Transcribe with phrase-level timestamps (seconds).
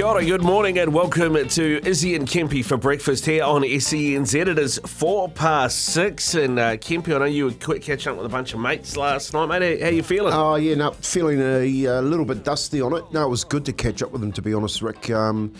[0.00, 4.34] Kia ora, good morning and welcome to Izzy and Kempy for breakfast here on SENZ.
[4.34, 8.16] It is four past six and uh, Kempy, I know you were quick catching up
[8.16, 9.78] with a bunch of mates last night, mate.
[9.78, 10.32] How, how you feeling?
[10.32, 13.04] Oh yeah, no, feeling a, a little bit dusty on it.
[13.12, 15.10] No, it was good to catch up with them, to be honest, Rick.
[15.10, 15.52] Um,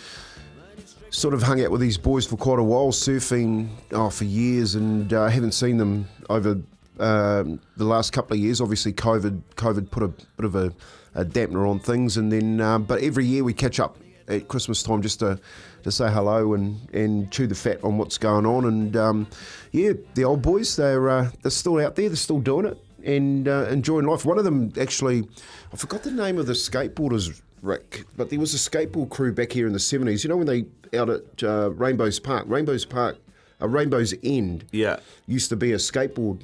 [1.11, 4.73] sort of hung out with these boys for quite a while, surfing oh, for years,
[4.73, 6.59] and uh, haven't seen them over
[6.99, 8.59] um, the last couple of years.
[8.59, 10.73] Obviously, COVID COVID put a bit of a,
[11.13, 13.97] a dampener on things, and then um, but every year we catch up
[14.31, 15.39] at Christmas time just to
[15.83, 18.65] to say hello and, and chew the fat on what's going on.
[18.65, 19.27] And um,
[19.71, 23.47] yeah, the old boys they're uh, they're still out there, they're still doing it and
[23.47, 24.25] uh, enjoying life.
[24.25, 25.27] One of them actually,
[25.73, 27.41] I forgot the name of the skateboarders.
[27.63, 30.23] Rick, but there was a skateboard crew back here in the 70s.
[30.23, 30.65] You know when they
[30.97, 33.17] out at uh, Rainbows Park, Rainbows Park,
[33.61, 34.97] uh, Rainbows End, Yeah.
[35.27, 36.41] used to be a skateboard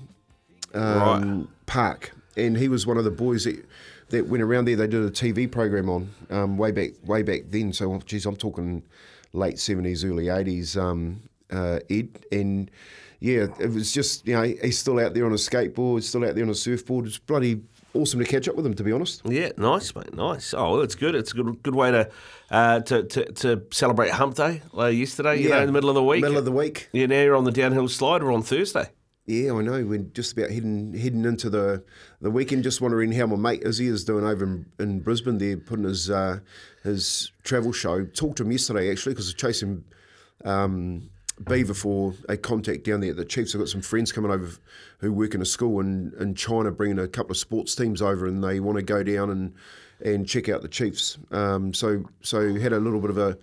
[0.76, 1.48] um, Right.
[1.66, 3.66] park, and he was one of the boys that
[4.10, 4.76] that went around there.
[4.76, 7.74] They did a TV program on um, way back way back then.
[7.74, 8.84] So, geez, I'm talking
[9.34, 10.78] late seventies, early eighties.
[10.78, 11.22] Um,
[11.52, 12.70] uh, Ed and
[13.20, 16.36] yeah, it was just you know he's still out there on a skateboard, still out
[16.36, 17.08] there on a surfboard.
[17.08, 17.62] It's bloody
[17.94, 19.22] awesome to catch up with him, to be honest.
[19.26, 20.14] Yeah, nice, mate.
[20.14, 20.54] Nice.
[20.54, 21.16] Oh, it's good.
[21.16, 22.10] It's a good good way to
[22.52, 25.42] uh, to, to to celebrate Hump Day uh, yesterday.
[25.42, 26.22] You know, in the middle of the week.
[26.22, 26.90] Middle of the week.
[26.92, 28.24] yeah, now you're on the downhill slide.
[28.24, 28.90] We're on Thursday.
[29.28, 29.84] Yeah, I know.
[29.84, 31.84] We're just about heading heading into the
[32.22, 32.64] the weekend.
[32.64, 35.38] Just wondering how my mate Izzy is doing over in, in Brisbane.
[35.38, 36.40] There, putting his uh,
[36.84, 38.06] his travel show.
[38.06, 39.84] Talked to him yesterday actually because I was chasing
[40.46, 41.10] um,
[41.44, 43.54] Beaver for a contact down there at the Chiefs.
[43.54, 44.50] I've got some friends coming over
[45.00, 48.28] who work in a school in, in China, bringing a couple of sports teams over,
[48.28, 49.54] and they want to go down and
[50.00, 51.18] and check out the Chiefs.
[51.32, 53.38] Um, so so had a little bit of a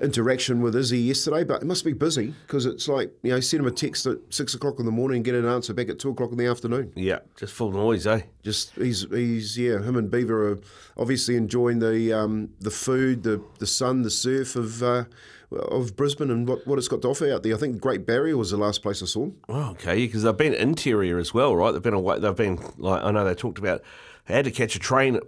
[0.00, 3.60] interaction with Izzy yesterday, but it must be busy because it's like you know send
[3.62, 5.98] him a text at six o'clock in the morning and get an answer back at
[5.98, 6.92] two o'clock in the afternoon.
[6.94, 8.22] Yeah, just full noise, eh?
[8.42, 10.58] Just he's he's yeah him and Beaver are
[10.96, 14.82] obviously enjoying the um, the food, the the sun, the surf of.
[14.82, 15.04] Uh,
[15.52, 17.54] of Brisbane and what, what it's got to offer out there.
[17.54, 19.36] I think Great Barrier was the last place I saw him.
[19.48, 21.70] Oh, okay, because they've been interior as well, right?
[21.70, 22.18] They've been away.
[22.18, 23.82] They've been like I know they talked about.
[24.26, 25.20] They had to catch a train.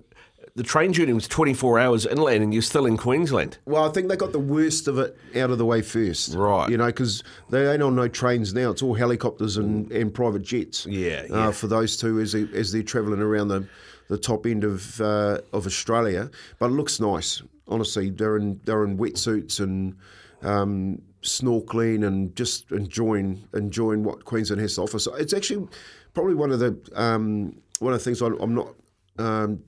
[0.57, 3.59] The train journey was 24 hours inland, and you're still in Queensland.
[3.67, 6.35] Well, I think they got the worst of it out of the way first.
[6.35, 6.71] Right.
[6.71, 8.71] You know, because they ain't on no trains now.
[8.71, 10.87] It's all helicopters and, and private jets.
[10.87, 11.49] Yeah, yeah.
[11.49, 13.69] Uh, for those two as, they, as they're travelling around the,
[14.09, 16.31] the top end of uh, of Australia.
[16.59, 17.43] But it looks nice.
[17.69, 19.95] Honestly, they're in they're in wetsuits and
[20.41, 24.99] um, snorkeling and just enjoying enjoying what Queensland has to offer.
[24.99, 25.69] So it's actually
[26.15, 28.75] probably one of the um, one of the things I'm, I'm not.
[29.19, 29.63] Um,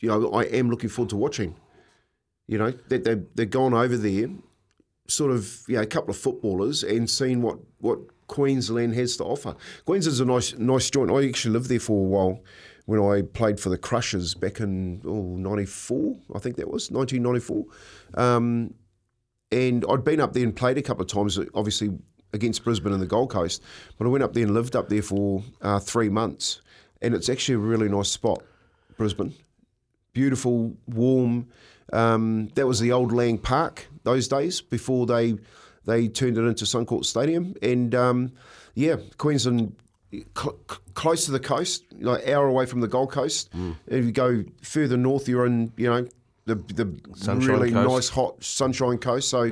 [0.00, 1.56] you know, I am looking forward to watching.
[2.46, 4.28] You know, that they they're gone over there,
[5.08, 7.98] sort of, you know, a couple of footballers and seen what what
[8.28, 9.56] Queensland has to offer.
[9.84, 11.10] Queensland's a nice nice joint.
[11.10, 12.40] I actually lived there for a while
[12.84, 17.64] when I played for the Crushers back in oh, 94, I think that was 1994.
[18.14, 18.74] Um,
[19.50, 21.90] and I'd been up there and played a couple of times, obviously
[22.32, 23.60] against Brisbane and the Gold Coast.
[23.98, 26.60] But I went up there and lived up there for uh, three months,
[27.02, 28.42] and it's actually a really nice spot,
[28.96, 29.34] Brisbane
[30.16, 31.46] beautiful, warm.
[31.92, 35.36] Um, that was the old Lang Park those days before they
[35.84, 37.54] they turned it into Suncorp Stadium.
[37.62, 38.32] And um,
[38.74, 39.76] yeah, Queensland
[40.10, 43.50] cl- cl- close to the coast, like hour away from the Gold Coast.
[43.86, 46.08] If you go further north, you're in you know.
[46.46, 47.88] The, the Sunshine really Coast.
[47.88, 49.50] nice hot sunshine coast, so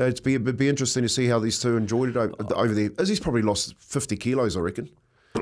[0.00, 2.72] uh, it's be it'd be interesting to see how these two enjoyed it over, over
[2.74, 2.88] there.
[2.98, 4.88] Izzy's probably lost fifty kilos, I reckon.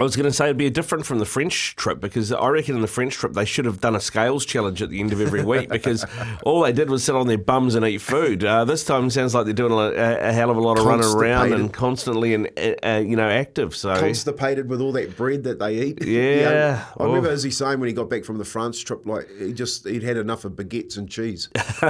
[0.00, 2.76] I was going to say it'd be different from the French trip because I reckon
[2.76, 5.20] in the French trip they should have done a scales challenge at the end of
[5.20, 6.04] every week because
[6.44, 8.44] all they did was sit on their bums and eat food.
[8.44, 9.92] Uh, this time it sounds like they're doing a,
[10.28, 12.48] a hell of a lot of running around and constantly and
[12.84, 13.74] uh, you know active.
[13.76, 16.04] So constipated with all that bread that they eat.
[16.04, 16.84] Yeah.
[16.98, 17.32] I remember Oh.
[17.32, 20.02] as he saying when he got back from the France trip, like he just he'd
[20.02, 21.48] had enough of baguettes and cheese.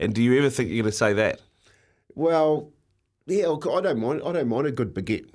[0.00, 1.40] and do you ever think you're going to say that?
[2.14, 2.70] well,
[3.26, 4.22] yeah, I don't mind.
[4.24, 5.28] I don't mind a good baguette.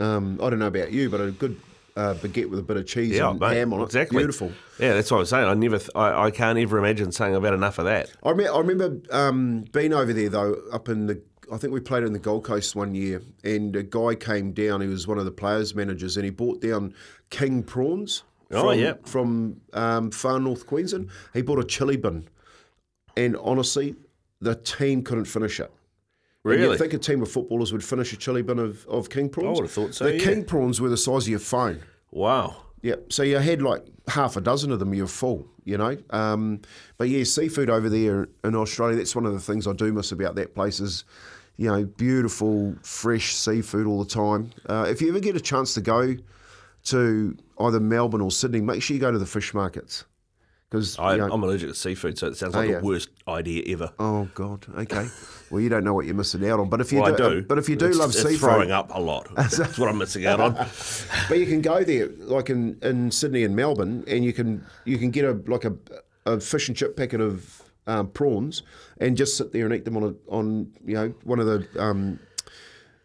[0.00, 1.60] Um, I don't know about you, but a good
[1.96, 4.16] uh, baguette with a bit of cheese Yeah, and mate, ham on exactly.
[4.16, 4.52] it, beautiful.
[4.78, 5.46] Yeah, that's what I'm saying.
[5.46, 8.10] I never, th- I, I can't ever imagine saying I've had enough of that.
[8.24, 11.22] I, rem- I remember um, being over there though, up in the.
[11.52, 14.80] I think we played in the Gold Coast one year, and a guy came down.
[14.80, 16.94] He was one of the players managers, and he brought down
[17.30, 18.22] king prawns.
[18.50, 18.92] Oh, from, yeah.
[19.04, 21.10] from um, far north Queensland.
[21.32, 22.28] He bought a chili bin,
[23.16, 23.94] and honestly,
[24.40, 25.70] the team couldn't finish it.
[26.44, 26.62] Really?
[26.62, 29.58] You'd think a team of footballers would finish a chili bin of, of king prawns.
[29.58, 30.24] I would have thought so, The yeah.
[30.24, 31.80] king prawns were the size of your phone.
[32.10, 32.56] Wow.
[32.82, 34.92] Yeah, so you had like half a dozen of them.
[34.92, 35.96] You're full, you know.
[36.10, 36.60] Um,
[36.98, 38.96] but yeah, seafood over there in Australia.
[38.96, 41.04] That's one of the things I do miss about that place is,
[41.56, 44.50] you know, beautiful fresh seafood all the time.
[44.66, 46.14] Uh, if you ever get a chance to go
[46.84, 50.04] to either Melbourne or Sydney, make sure you go to the fish markets
[50.74, 52.78] because I, I'm allergic to seafood, so it sounds like yeah.
[52.80, 53.92] the worst idea ever.
[54.00, 55.06] oh god, okay.
[55.48, 56.68] well, you don't know what you're missing out on.
[56.68, 57.42] But if you Well, do, I do.
[57.42, 59.28] but if you do It's- love it's seafood, throwing up a lot.
[59.36, 60.54] That's what I'm missing out on.
[61.28, 64.98] but you can go there, like in, in Sydney and Melbourne, and you can you
[64.98, 65.74] can get a like a,
[66.26, 68.62] a fish and chip packet of um, prawns,
[68.98, 71.68] and just sit there and eat them on a on you know one of the
[71.80, 72.18] um,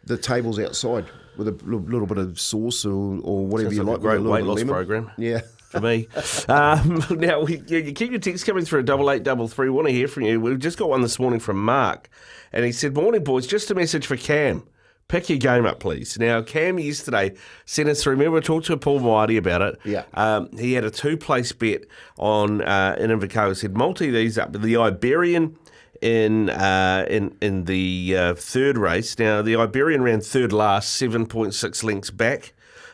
[0.05, 1.05] the tables outside
[1.37, 3.97] with a little, little bit of sauce or, or whatever Sounds you like like.
[3.99, 4.73] a great little weight loss lemon.
[4.73, 5.11] program.
[5.19, 5.41] Yeah.
[5.69, 6.07] For me.
[6.49, 9.69] Um, now, we, you, keep your texts coming through double eight double three.
[9.69, 10.39] Want to hear from you?
[10.41, 12.09] We've just got one this morning from Mark,
[12.51, 13.45] and he said, "Morning, boys.
[13.45, 14.63] Just a message for Cam.
[15.07, 17.35] Pick your game up, please." Now, Cam yesterday
[17.65, 18.13] sent us through.
[18.13, 19.79] Remember, we talked to Paul Moati about it.
[19.85, 20.03] Yeah.
[20.15, 21.85] Um, he had a two-place bet
[22.17, 23.55] on uh, in Invercargill.
[23.55, 24.53] Said multi these up.
[24.53, 25.57] The Iberian.
[26.01, 31.25] In uh, in in the uh, third race, now the Iberian ran third last, seven
[31.25, 32.53] point six lengths back.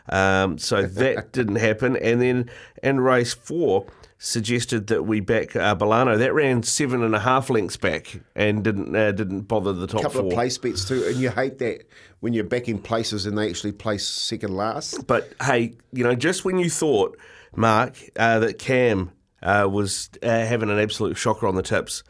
[0.09, 1.95] Um, so that didn't happen.
[1.97, 2.49] And then
[2.83, 3.87] in race four,
[4.17, 6.17] suggested that we back uh, Bolano.
[6.17, 10.01] That ran seven and a half lengths back and didn't uh, didn't bother the top
[10.01, 10.31] A couple four.
[10.31, 11.87] of place bets too, and you hate that
[12.19, 15.05] when you're backing places and they actually place second last.
[15.07, 17.17] But hey, you know, just when you thought,
[17.55, 19.11] Mark, uh, that Cam
[19.43, 22.03] uh, was uh, having an absolute shocker on the tips,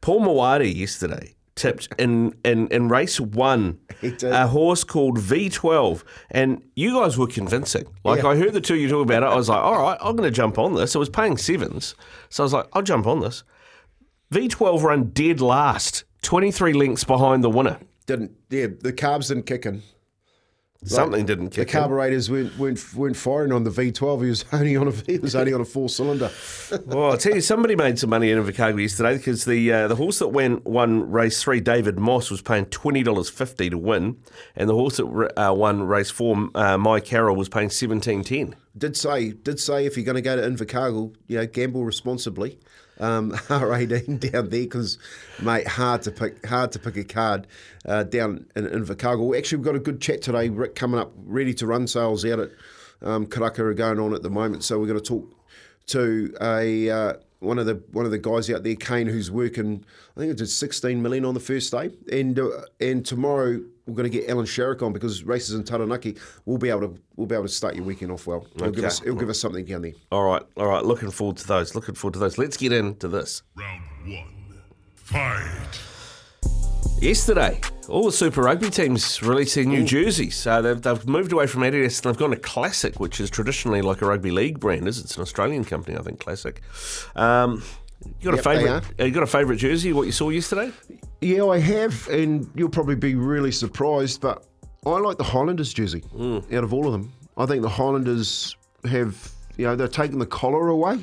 [0.00, 3.80] Paul Mawadi yesterday tipped in, in, in race one
[4.22, 6.04] a horse called V12.
[6.30, 7.86] And you guys were convincing.
[8.04, 8.28] Like, Yeah.
[8.28, 9.26] I heard the two of you talk about it.
[9.26, 10.94] I was like, all right, I'm going to jump on this.
[10.94, 11.94] It was paying sevens.
[12.28, 13.42] So I was like, I'll jump on this.
[14.32, 17.78] V12 run dead last, 23 lengths behind the winner.
[18.06, 19.82] Didn't yeah, the carbs didn't kick in.
[20.84, 24.22] Something didn't The kick The carburetors weren't, weren't weren't firing on the V12.
[24.22, 26.30] He was only on a he was only on a four cylinder.
[26.86, 29.96] Well, I'll tell you, somebody made some money in Invercargill yesterday because the uh, the
[29.96, 34.16] horse that went won race three, David Moss, was paying twenty dollars fifty to win,
[34.56, 38.56] and the horse that uh, won race four, uh, My Carroll, was paying seventeen ten.
[38.76, 42.58] Did say did say if you're going to go to Invercargill, you know, gamble responsibly.
[42.98, 44.98] Um, R18 down there because,
[45.42, 47.46] mate, hard to pick hard to pick a card
[47.84, 49.36] uh, down in Invercargill.
[49.36, 50.48] Actually, we've got a good chat today.
[50.48, 52.50] Rick coming up, ready to run sales out at
[53.02, 54.64] um, Karaka are going on at the moment.
[54.64, 55.30] So we're going to talk
[55.88, 57.12] to a uh,
[57.46, 59.84] one of the one of the guys out there, Kane, who's working.
[60.16, 62.48] I think it did 16 million on the first day, and uh,
[62.80, 66.16] and tomorrow we're going to get Alan Sherrick on because races in Taranaki.
[66.44, 68.46] We'll be able to we'll be able to start your weekend off well.
[68.56, 69.92] He'll give us he'll give us something down there.
[70.10, 70.84] All right, all right.
[70.84, 71.74] Looking forward to those.
[71.74, 72.38] Looking forward to those.
[72.38, 73.42] Let's get into this.
[73.54, 74.62] Round one.
[74.94, 75.80] Fight.
[77.00, 80.46] Yesterday, all the Super Rugby teams released their new jerseys.
[80.46, 83.82] Uh, they've, they've moved away from Adidas and they've gone to Classic, which is traditionally
[83.82, 84.86] like a rugby league brand.
[84.88, 86.20] Is it's an Australian company, I think.
[86.20, 86.60] Classic.
[87.14, 87.62] Um,
[88.20, 88.84] you got Yep, a favourite?
[89.00, 89.92] uh, You got a favourite jersey?
[89.92, 90.70] What you saw yesterday?
[91.20, 94.44] Yeah, I have, and you'll probably be really surprised, but
[94.84, 97.12] I like the Highlanders jersey out of all of them.
[97.36, 98.54] I think the Highlanders
[98.88, 100.98] have, you know, they're taking the collar away.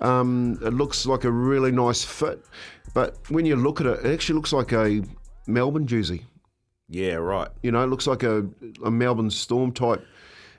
[0.00, 2.44] Um, it looks like a really nice fit,
[2.94, 5.02] but when you look at it, it actually looks like a
[5.48, 6.24] Melbourne jersey.
[6.88, 7.48] Yeah, right.
[7.62, 8.46] You know, it looks like a,
[8.84, 10.06] a Melbourne Storm type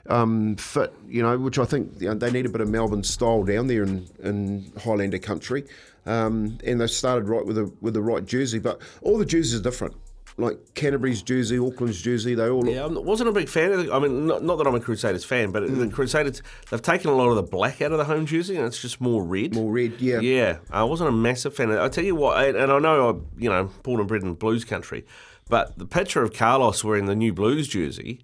[0.08, 3.04] um, fit, you know, which I think you know, they need a bit of Melbourne
[3.04, 5.64] style down there in, in Highlander country.
[6.06, 9.60] Um, and they started right with the with the right jersey, but all the jerseys
[9.60, 9.94] are different.
[10.36, 13.84] Like Canterbury's jersey, Auckland's jersey, they all look Yeah, I wasn't a big fan of
[13.84, 15.92] the, I mean, not, not that I'm a Crusaders fan, but the mm.
[15.92, 18.80] Crusaders, they've taken a lot of the black out of the home jersey and it's
[18.80, 19.54] just more red.
[19.54, 19.94] more red.
[20.00, 21.70] Yeah, Yeah, I wasn't a massive fan.
[21.70, 21.80] of it.
[21.80, 24.34] I tell you what, and and I know I'm, you know, born and bred in
[24.34, 25.04] blues country,
[25.48, 28.20] but the picture of Carlos wearing the new blues jersey,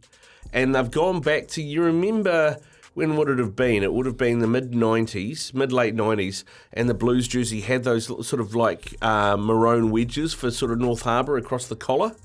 [0.53, 2.59] and they've gone back to you remember
[2.97, 3.83] when would it have been?
[3.83, 7.85] It would have been the mid '90s, mid late '90s, and the blues jersey had
[7.85, 12.17] those sort of like uh, maroon wedges for sort of North Harbour across the collar.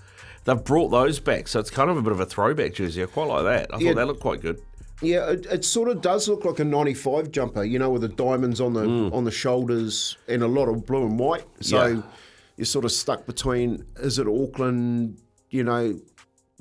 [0.46, 3.04] They've brought those back, so it's kind of a bit of a throwback jersey.
[3.04, 3.74] I quite like that.
[3.74, 3.90] I Yeah.
[3.90, 4.62] thought that looked quite good.
[5.01, 8.08] Yeah, it, it sort of does look like a '95 jumper, you know, with the
[8.08, 11.44] diamonds on the on the shoulders and a lot of blue and white.
[11.60, 12.01] So Yeah.
[12.56, 15.18] you're sort of stuck between: is it Auckland?
[15.50, 16.00] You know,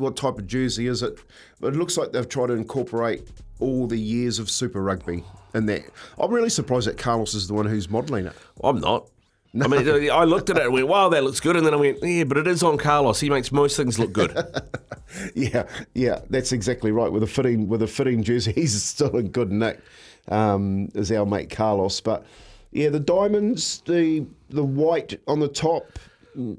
[0.01, 1.19] what type of jersey is it?
[1.61, 3.29] But it looks like they've tried to incorporate
[3.61, 5.23] all the years of Super Rugby
[5.55, 5.83] in that.
[6.19, 8.33] I'm really surprised that Carlos is the one who's modelling it.
[8.65, 9.09] I'm not.
[9.53, 11.57] I mean, I looked at it and went, wow, that looks good.
[11.57, 13.19] And then I went, yeah, but it is on Carlos.
[13.19, 14.37] He makes most things look good.
[15.35, 15.65] Yeah,
[15.95, 17.11] yeah, that's exactly right.
[17.11, 19.81] With a fitting with a fitting jersey, he's still in good nick.
[20.29, 22.25] Um, is our mate Carlos, but
[22.71, 25.99] yeah, the diamonds, the the white on the top,
[26.37, 26.59] mm,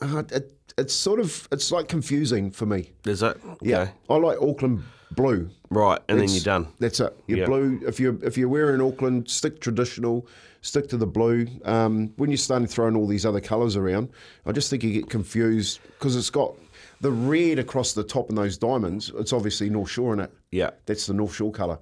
[0.00, 2.90] uh, it, it's sort of it's like confusing for me.
[3.04, 3.38] Is it?
[3.62, 5.50] Yeah, I like Auckland blue.
[5.70, 6.00] Right.
[6.08, 6.68] And then you're done.
[6.78, 7.16] That's it.
[7.26, 7.46] You're Yeah.
[7.46, 7.80] blue.
[7.86, 10.26] If you're if you're wearing Auckland, stick traditional.
[10.62, 11.46] Stick to the blue.
[11.64, 14.08] Um, when you're starting throwing all these other colours around,
[14.46, 16.54] I just think you get confused because it's got
[17.00, 19.12] the red across the top and those diamonds.
[19.16, 20.32] It's obviously North Shore in it.
[20.50, 20.70] Yeah.
[20.86, 21.78] That's the North Shore colour.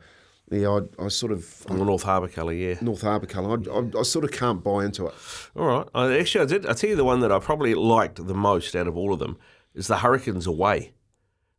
[0.51, 2.75] Yeah, I, I sort of Or North Harbour colour, yeah.
[2.83, 3.59] North Harbour colour.
[3.59, 5.15] I, I, I sort of can't buy into it.
[5.57, 5.87] All right.
[5.95, 6.67] I, actually, I did.
[6.67, 9.19] I tell you the one that I probably liked the most out of all of
[9.19, 9.39] them
[9.75, 10.93] is the Hurricanes away.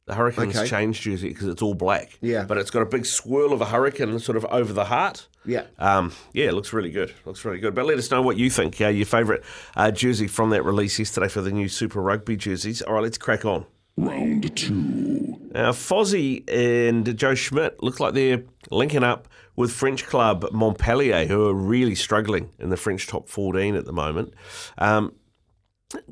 [0.05, 0.67] The Hurricanes Okay.
[0.67, 2.19] change jersey because it's all black.
[2.21, 2.45] Yeah.
[2.45, 5.27] But it's got a big swirl of a hurricane sort of over the heart.
[5.45, 5.63] Yeah.
[5.79, 7.11] Um, yeah, it looks really good.
[7.25, 7.73] Looks really good.
[7.73, 8.79] But let us know what you think.
[8.79, 9.41] Uh, your favourite
[9.75, 12.83] uh, jersey from that release yesterday for the new Super Rugby jerseys.
[12.83, 13.65] All right, let's crack on.
[13.97, 15.37] Round two.
[15.51, 21.47] Now, Fozzie and Joe Schmidt look like they're linking up with French club Montpellier, who
[21.47, 24.33] are really struggling in the French top 14 at the moment.
[24.77, 25.13] Um,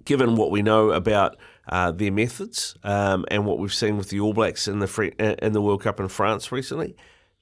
[0.06, 1.36] given what we know about
[1.68, 5.46] uh, their methods um, and what we've seen with the All Blacks in the uh,
[5.46, 6.96] in the World Cup in France recently,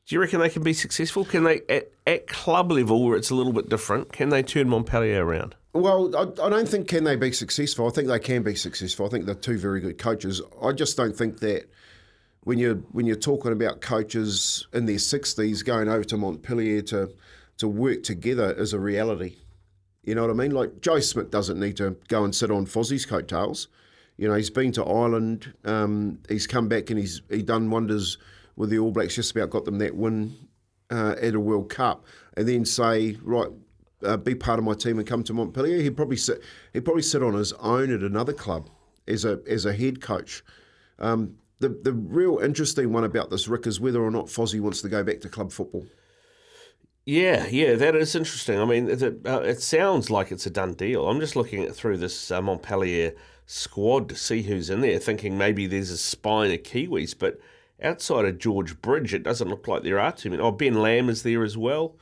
[0.07, 1.25] do you reckon they can be successful?
[1.25, 4.69] Can they, at, at club level, where it's a little bit different, can they turn
[4.69, 5.55] Montpellier around?
[5.73, 7.87] Well, I, I don't think can they be successful.
[7.87, 9.05] I think they can be successful.
[9.05, 10.41] I think they're two very good coaches.
[10.61, 11.69] I just don't think that
[12.43, 17.11] when you're when you're talking about coaches in their sixties going over to Montpellier to
[17.57, 19.35] to work together is a reality.
[20.03, 20.51] You know what I mean?
[20.51, 23.67] Like Joe Schmidt doesn't need to go and sit on Fozzie's coattails.
[24.17, 25.53] You know, he's been to Ireland.
[25.63, 28.17] Um, he's come back and he's he done wonders
[28.61, 29.15] with the All Blacks.
[29.15, 30.37] Just about got them that win
[30.91, 32.05] uh, at a World Cup,
[32.37, 33.49] and then say, right,
[34.05, 35.81] uh, be part of my team and come to Montpellier.
[35.81, 36.43] He'd probably sit.
[36.71, 38.69] He'd probably sit on his own at another club
[39.07, 40.43] as a as a head coach.
[40.99, 44.81] Um, the the real interesting one about this Rick is whether or not Fozzie wants
[44.83, 45.87] to go back to club football.
[47.03, 48.59] Yeah, yeah, that is interesting.
[48.59, 51.09] I mean, it, uh, it sounds like it's a done deal.
[51.09, 53.13] I'm just looking at through this uh, Montpellier
[53.47, 57.39] squad to see who's in there, thinking maybe there's a spine of Kiwis, but
[57.81, 60.41] outside of George Bridge, it doesn't look like there are too many.
[60.41, 61.95] Oh, Ben Lam is there as well,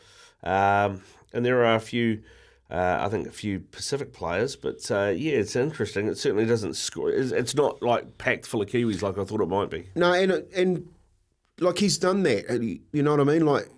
[0.43, 1.01] um,
[1.33, 2.21] and there are a few.
[2.71, 6.07] Uh, I think a few Pacific players, but uh, yeah, it's interesting.
[6.07, 7.09] It certainly doesn't score.
[7.09, 9.89] It's, not like packed full of Kiwis like I thought it might be.
[9.95, 10.87] No, and and
[11.59, 12.61] like he's done that.
[12.91, 13.45] You know what I mean?
[13.45, 13.69] Like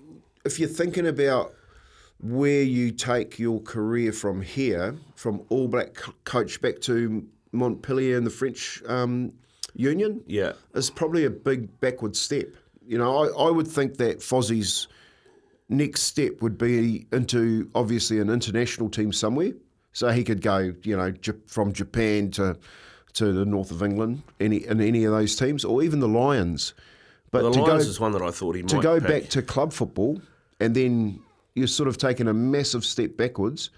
[0.44, 1.54] if you're thinking about
[2.20, 8.26] where you take your career from here, from All Black coach back to Montpellier and
[8.26, 9.34] the French um,
[9.76, 12.48] Union, Yeah, is probably a big backward step.
[12.86, 14.88] You know, I, I would think that Fozzie's
[15.70, 19.54] next step would be into obviously an international team somewhere.
[19.94, 22.58] So he could go, you know, J- from Japan to
[23.14, 26.74] to the north of England, any in any of those teams, or even the Lions.
[27.32, 29.08] But the to Lions go is one that I thought he to go pick.
[29.08, 30.22] back to club football,
[30.60, 31.20] and then
[31.56, 33.70] you're sort of taking a massive step backwards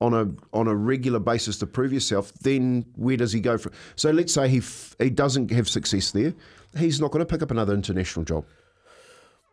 [0.00, 2.32] on a on a regular basis to prove yourself.
[2.34, 3.72] Then where does he go from?
[3.96, 6.34] So let's say he f- he doesn't have success there,
[6.76, 8.44] he's not going to pick up another international job.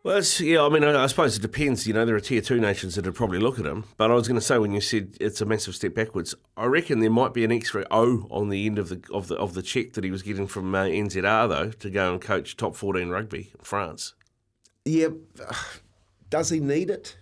[0.06, 1.84] Well, it's, yeah, I mean, I, I suppose it depends.
[1.84, 3.86] You know, there are tier two nations that would probably look at him.
[3.96, 6.66] But I was going to say when you said it's a massive step backwards, I
[6.66, 9.54] reckon there might be an extra O on the end of the of the of
[9.54, 12.76] the check that he was getting from uh, NZR though to go and coach top
[12.76, 14.14] fourteen rugby in France.
[14.84, 15.08] Yeah,
[16.30, 17.16] does he need it?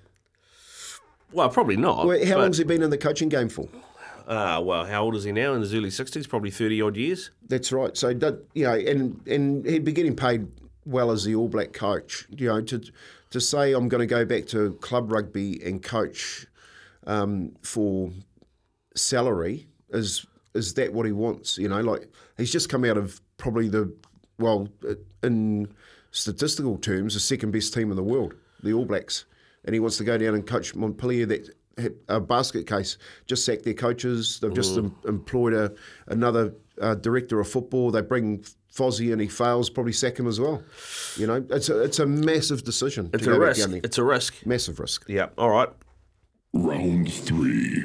[1.34, 2.06] Well, probably not.
[2.06, 3.68] Well, how long's he been in the coaching game for?
[4.26, 5.52] Uh, well, how old is he now?
[5.52, 7.30] In his early sixties, probably thirty odd years.
[7.48, 7.96] That's right.
[7.96, 10.46] So that, you know, and and he'd be getting paid
[10.86, 12.26] well as the All Black coach.
[12.30, 12.80] You know, to
[13.30, 16.46] to say I'm going to go back to club rugby and coach
[17.06, 18.10] um, for
[18.94, 20.24] salary is
[20.54, 21.58] is that what he wants?
[21.58, 23.92] You know, like he's just come out of probably the
[24.38, 24.68] well
[25.22, 25.68] in
[26.12, 29.24] statistical terms the second best team in the world, the All Blacks,
[29.64, 31.26] and he wants to go down and coach Montpellier.
[31.26, 34.38] That had a basket case just sacked their coaches.
[34.40, 35.72] They've just em- employed a
[36.06, 37.90] another uh, director of football.
[37.90, 40.62] They bring Fozzie and he fails, probably sack him as well.
[41.16, 43.10] You know, it's a it's a massive decision.
[43.12, 43.60] It's to a go back risk.
[43.60, 43.80] down there.
[43.84, 44.46] It's a risk.
[44.46, 45.04] massive risk.
[45.08, 45.28] Yeah.
[45.38, 45.68] All right.
[46.52, 47.84] Round three.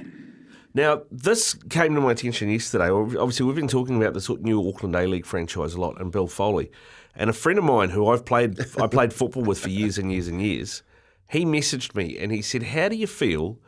[0.75, 2.89] Now, this came to my attention yesterday.
[2.89, 6.27] Obviously, we've been talking about this new Auckland A League franchise a lot, and Bill
[6.27, 6.71] Foley,
[7.15, 10.12] and a friend of mine who I've played I played football with for years and
[10.12, 10.83] years and years.
[11.29, 13.59] He messaged me and he said, "How do you feel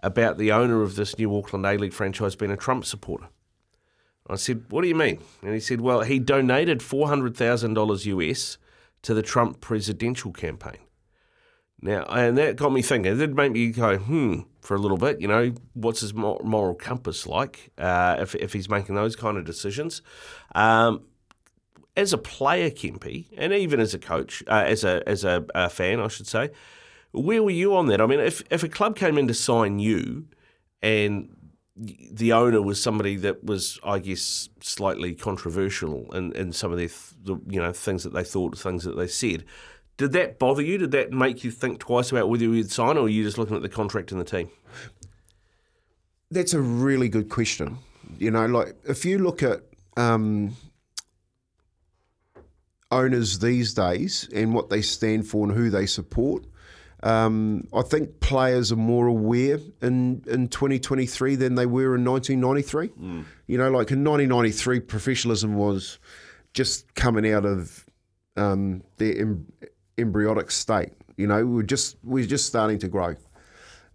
[0.00, 3.28] about the owner of this new Auckland A League franchise being a Trump supporter?"
[4.28, 7.74] I said, "What do you mean?" And he said, "Well, he donated four hundred thousand
[7.74, 8.58] dollars US
[9.02, 10.78] to the Trump presidential campaign."
[11.80, 13.12] Now, and that got me thinking.
[13.12, 15.20] It did make me go, hmm, for a little bit.
[15.20, 19.44] You know, what's his moral compass like uh, if, if he's making those kind of
[19.44, 20.00] decisions?
[20.54, 21.02] Um,
[21.96, 25.68] as a player, Kempy, and even as a coach, uh, as a as a, a
[25.68, 26.50] fan, I should say,
[27.16, 28.00] where were you on that?
[28.00, 30.26] I mean, if if a club came in to sign you,
[30.82, 31.34] and
[31.76, 36.88] the owner was somebody that was, I guess, slightly controversial in, in some of their,
[36.88, 39.44] th- the, you know, things that they thought, things that they said.
[39.98, 40.78] Did that bother you?
[40.78, 43.56] Did that make you think twice about whether you'd sign, or were you just looking
[43.56, 44.48] at the contract and the team?
[46.30, 47.78] That's a really good question.
[48.18, 49.62] You know, like if you look at
[49.96, 50.56] um,
[52.90, 56.44] owners these days and what they stand for and who they support.
[57.02, 62.90] Um, I think players are more aware in, in 2023 than they were in 1993.
[63.46, 65.98] You know, like in 1993, professionalism was
[66.54, 67.84] just coming out of
[68.36, 69.46] um, their em-
[69.98, 70.92] embryonic state.
[71.16, 73.14] You know, we we're just we we're just starting to grow.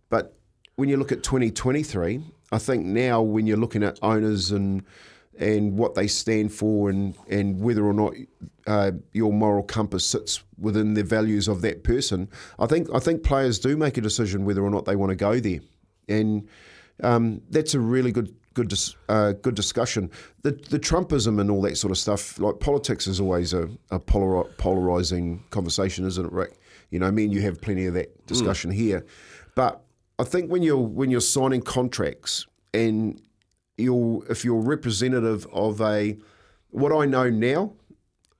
[0.10, 0.36] But
[0.75, 4.84] when you look at 2023, I think now when you're looking at owners and
[5.41, 8.13] and what they stand for and, and whether or not
[8.67, 12.29] uh, your moral compass sits within the values of that person,
[12.60, 15.15] I think I think players do make a decision whether or not they want to
[15.15, 15.60] go there,
[16.07, 16.48] and
[17.03, 20.12] um, that's a really good good dis- uh, good discussion.
[20.43, 24.00] The the Trumpism and all that sort of stuff, like politics, is always a, a
[24.00, 26.60] polar, polarizing conversation, isn't it, Rick?
[26.91, 29.05] You know, I mean, you have plenty of that discussion here,
[29.55, 29.81] but
[30.19, 33.19] I think when you're when you're signing contracts and
[33.81, 36.17] you're if you're representative of a
[36.69, 37.73] what I know now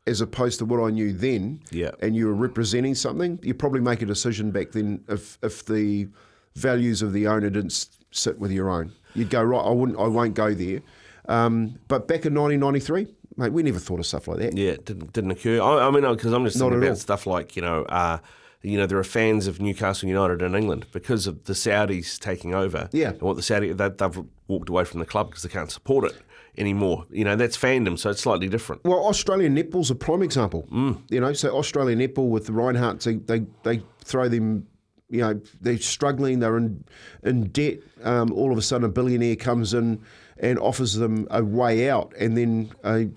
[0.08, 1.92] as opposed to what I knew then, Yeah.
[2.00, 6.08] and you were representing something, you probably make a decision back then if if the
[6.56, 8.92] values of the owner didn't sit with your own.
[9.14, 9.60] You'd go right.
[9.60, 10.00] I wouldn't.
[10.00, 10.82] I won't go there.
[11.30, 13.08] Um, but back in 1993,
[13.38, 14.58] mate, we never thought of stuff like that.
[14.58, 15.62] Yeah, it didn't didn't occur.
[15.62, 16.96] I, I mean, because I'm just Not thinking about all.
[16.96, 18.18] stuff like you know, uh,
[18.64, 22.54] you know, there are fans of Newcastle United in England because of the Saudis taking
[22.54, 22.90] over.
[22.92, 23.10] Yeah.
[23.10, 26.06] and what the Saudi they, they've walked away from the club because they can't support
[26.06, 26.16] it
[26.58, 27.06] anymore.
[27.10, 28.84] You know, that's fandom, so it's slightly different.
[28.84, 30.68] Well, Australian netball's a prime example.
[31.10, 34.68] You know, so Australian netball with the Rinehart, they, they they throw them.
[35.10, 36.40] You know, they're struggling.
[36.40, 36.84] They're in
[37.24, 37.80] in debt.
[38.04, 40.02] Um, all of a sudden, a billionaire comes in
[40.38, 43.10] and offers them a way out, and then a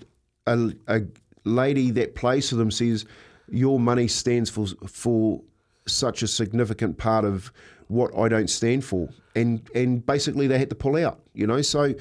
[0.47, 1.01] a, a
[1.43, 3.05] lady that plays for them says,
[3.49, 5.41] "Your money stands for for
[5.87, 7.51] such a significant part of
[7.87, 11.19] what I don't stand for," and and basically they had to pull out.
[11.33, 11.93] You know, so.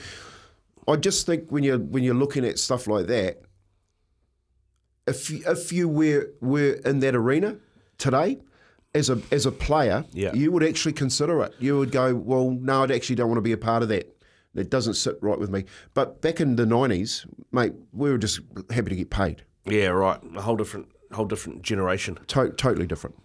[0.86, 3.40] I just think when you're when you're looking at stuff like that,
[5.06, 7.56] if you, if you were were in that arena
[7.98, 8.38] today
[8.94, 10.34] as a as a player, Yeah.
[10.34, 11.54] you would actually consider it.
[11.58, 14.14] You would go, well, no, I actually don't want to be a part of that.
[14.54, 15.64] That doesn't sit right with me.
[15.94, 19.42] But back in the nineties, mate, we were just happy to get paid.
[19.64, 20.20] Yeah, right.
[20.36, 22.18] A whole different, whole different generation.
[22.28, 23.12] To- totally different.